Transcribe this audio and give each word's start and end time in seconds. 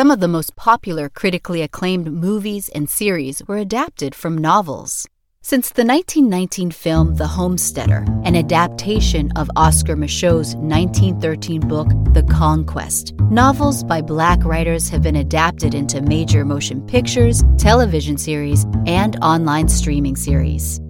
Some 0.00 0.10
of 0.10 0.20
the 0.20 0.28
most 0.28 0.56
popular 0.56 1.10
critically 1.10 1.60
acclaimed 1.60 2.10
movies 2.10 2.70
and 2.70 2.88
series 2.88 3.42
were 3.46 3.58
adapted 3.58 4.14
from 4.14 4.38
novels. 4.38 5.06
Since 5.42 5.68
the 5.68 5.84
1919 5.84 6.70
film 6.70 7.16
The 7.16 7.26
Homesteader, 7.26 8.06
an 8.24 8.34
adaptation 8.34 9.30
of 9.36 9.50
Oscar 9.56 9.96
Micheaux's 9.96 10.56
1913 10.56 11.60
book 11.68 11.88
The 12.14 12.22
Conquest, 12.22 13.12
novels 13.30 13.84
by 13.84 14.00
black 14.00 14.42
writers 14.42 14.88
have 14.88 15.02
been 15.02 15.16
adapted 15.16 15.74
into 15.74 16.00
major 16.00 16.46
motion 16.46 16.80
pictures, 16.86 17.44
television 17.58 18.16
series, 18.16 18.64
and 18.86 19.22
online 19.22 19.68
streaming 19.68 20.16
series. 20.16 20.80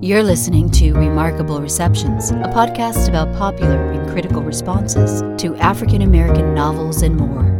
You're 0.00 0.22
listening 0.22 0.70
to 0.70 0.94
Remarkable 0.94 1.60
Receptions, 1.60 2.30
a 2.30 2.48
podcast 2.48 3.10
about 3.10 3.36
popular 3.36 3.92
and 3.92 4.10
critical 4.10 4.40
responses 4.40 5.20
to 5.42 5.54
African 5.56 6.00
American 6.00 6.54
novels 6.54 7.02
and 7.02 7.18
more. 7.18 7.59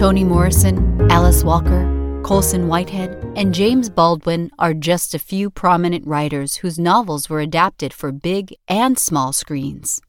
Toni 0.00 0.24
Morrison, 0.24 1.10
Alice 1.10 1.44
Walker, 1.44 1.84
Colson 2.24 2.68
Whitehead, 2.68 3.22
and 3.36 3.52
James 3.52 3.90
Baldwin 3.90 4.50
are 4.58 4.72
just 4.72 5.14
a 5.14 5.18
few 5.18 5.50
prominent 5.50 6.06
writers 6.06 6.56
whose 6.56 6.78
novels 6.78 7.28
were 7.28 7.40
adapted 7.40 7.92
for 7.92 8.10
big 8.10 8.54
and 8.66 8.98
small 8.98 9.30
screens. 9.34 10.00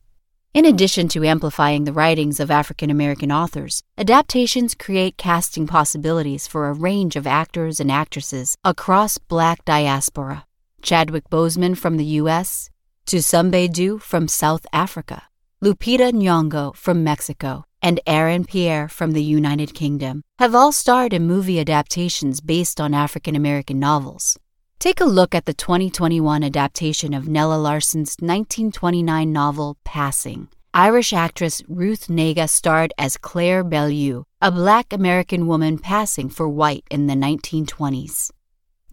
In 0.54 0.64
addition 0.64 1.10
to 1.10 1.26
amplifying 1.26 1.84
the 1.84 1.92
writings 1.92 2.40
of 2.40 2.50
African 2.50 2.90
American 2.90 3.34
authors, 3.34 3.84
adaptations 3.98 4.76
create 4.76 5.18
casting 5.18 5.68
possibilities 5.68 6.48
for 6.48 6.70
a 6.70 6.74
range 6.74 7.18
of 7.18 7.28
actors 7.28 7.82
and 7.82 7.92
actresses 7.92 8.56
across 8.64 9.18
black 9.18 9.66
diaspora. 9.66 10.46
Chadwick 10.82 11.30
Boseman 11.30 11.78
from 11.78 11.98
the 11.98 12.16
U.S., 12.22 12.70
Thuso 13.06 13.52
Mbedu 13.52 14.02
from 14.02 14.30
South 14.30 14.66
Africa, 14.72 15.24
Lupita 15.62 16.14
Nyong'o 16.14 16.74
from 16.78 17.04
Mexico, 17.04 17.66
and 17.82 18.00
Aaron 18.06 18.46
Pierre 18.46 18.88
from 18.88 19.12
the 19.12 19.24
United 19.24 19.74
Kingdom 19.74 20.24
have 20.40 20.54
all 20.54 20.72
starred 20.72 21.14
in 21.14 21.28
movie 21.28 21.60
adaptations 21.60 22.42
based 22.42 22.80
on 22.80 22.94
African 22.94 23.36
American 23.36 23.80
novels. 23.80 24.38
Take 24.80 25.00
a 25.00 25.06
look 25.06 25.36
at 25.36 25.46
the 25.46 25.54
2021 25.54 26.44
adaptation 26.44 27.14
of 27.14 27.28
Nella 27.28 27.56
Larsen's 27.56 28.16
1929 28.20 29.32
novel 29.32 29.78
Passing. 29.84 30.48
Irish 30.74 31.12
actress 31.12 31.62
Ruth 31.68 32.08
Negga 32.08 32.50
starred 32.50 32.94
as 32.98 33.18
Clare 33.18 33.64
Bellew, 33.64 34.24
a 34.42 34.52
black 34.52 34.94
American 34.94 35.46
woman 35.46 35.78
passing 35.78 36.30
for 36.30 36.48
white 36.48 36.86
in 36.90 37.08
the 37.08 37.14
1920s. 37.14 38.32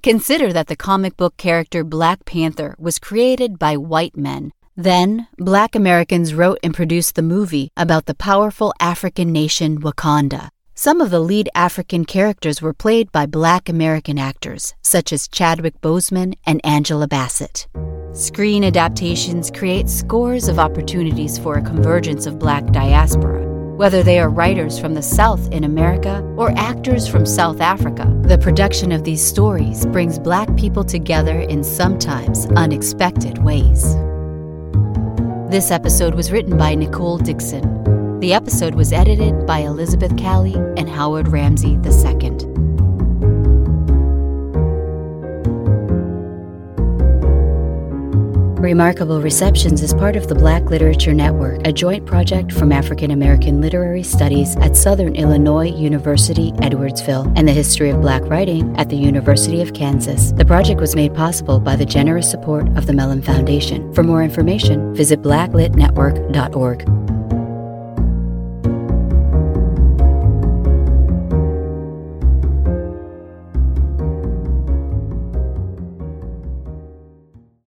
Consider 0.02 0.52
that 0.52 0.66
the 0.66 0.76
comic 0.76 1.16
book 1.16 1.36
character 1.36 1.84
Black 1.84 2.24
Panther 2.24 2.74
was 2.78 2.98
created 2.98 3.58
by 3.58 3.76
white 3.76 4.16
men 4.16 4.52
then, 4.78 5.26
black 5.36 5.74
Americans 5.74 6.34
wrote 6.34 6.60
and 6.62 6.72
produced 6.72 7.16
the 7.16 7.22
movie 7.22 7.72
about 7.76 8.06
the 8.06 8.14
powerful 8.14 8.72
African 8.78 9.32
nation 9.32 9.80
Wakanda. 9.80 10.50
Some 10.76 11.00
of 11.00 11.10
the 11.10 11.18
lead 11.18 11.48
African 11.52 12.04
characters 12.04 12.62
were 12.62 12.72
played 12.72 13.10
by 13.10 13.26
black 13.26 13.68
American 13.68 14.20
actors, 14.20 14.76
such 14.80 15.12
as 15.12 15.26
Chadwick 15.26 15.80
Boseman 15.80 16.34
and 16.46 16.64
Angela 16.64 17.08
Bassett. 17.08 17.66
Screen 18.12 18.62
adaptations 18.62 19.50
create 19.50 19.88
scores 19.88 20.46
of 20.46 20.60
opportunities 20.60 21.40
for 21.40 21.56
a 21.56 21.62
convergence 21.62 22.26
of 22.26 22.38
black 22.38 22.64
diaspora. 22.66 23.44
Whether 23.74 24.04
they 24.04 24.20
are 24.20 24.30
writers 24.30 24.78
from 24.78 24.94
the 24.94 25.02
South 25.02 25.50
in 25.50 25.64
America 25.64 26.22
or 26.36 26.56
actors 26.56 27.08
from 27.08 27.26
South 27.26 27.60
Africa, 27.60 28.06
the 28.22 28.38
production 28.38 28.92
of 28.92 29.02
these 29.02 29.26
stories 29.26 29.86
brings 29.86 30.20
black 30.20 30.56
people 30.56 30.84
together 30.84 31.40
in 31.40 31.64
sometimes 31.64 32.46
unexpected 32.54 33.38
ways. 33.38 33.96
This 35.50 35.70
episode 35.70 36.14
was 36.14 36.30
written 36.30 36.58
by 36.58 36.74
Nicole 36.74 37.16
Dixon. 37.16 38.20
The 38.20 38.34
episode 38.34 38.74
was 38.74 38.92
edited 38.92 39.46
by 39.46 39.60
Elizabeth 39.60 40.14
Calley 40.18 40.52
and 40.52 40.90
Howard 40.90 41.28
Rambsy 41.28 41.82
II. 41.82 42.47
Remarkable 48.58 49.20
Receptions 49.20 49.82
is 49.82 49.94
part 49.94 50.16
of 50.16 50.26
the 50.26 50.34
Black 50.34 50.64
Literature 50.64 51.14
Network, 51.14 51.64
a 51.64 51.72
joint 51.72 52.06
project 52.06 52.50
from 52.50 52.72
African 52.72 53.12
American 53.12 53.60
Literary 53.60 54.02
Studies 54.02 54.56
at 54.56 54.76
Southern 54.76 55.14
Illinois 55.14 55.70
University, 55.70 56.50
Edwardsville, 56.52 57.32
and 57.36 57.46
the 57.46 57.52
History 57.52 57.90
of 57.90 58.00
Black 58.00 58.22
Writing 58.24 58.76
at 58.76 58.88
the 58.88 58.96
University 58.96 59.62
of 59.62 59.74
Kansas. 59.74 60.32
The 60.32 60.44
project 60.44 60.80
was 60.80 60.96
made 60.96 61.14
possible 61.14 61.60
by 61.60 61.76
the 61.76 61.86
generous 61.86 62.28
support 62.28 62.66
of 62.76 62.86
the 62.86 62.94
Mellon 62.94 63.22
Foundation. 63.22 63.94
For 63.94 64.02
more 64.02 64.24
information, 64.24 64.92
visit 64.92 65.22
blacklitnetwork.org. 65.22 67.07